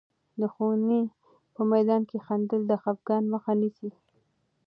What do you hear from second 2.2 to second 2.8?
خندل، د